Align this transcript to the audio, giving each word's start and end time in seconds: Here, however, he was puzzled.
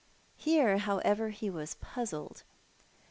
Here, 0.35 0.79
however, 0.79 1.29
he 1.29 1.51
was 1.51 1.75
puzzled. 1.75 2.41